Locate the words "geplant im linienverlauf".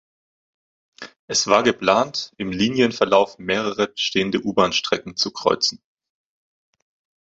1.61-3.37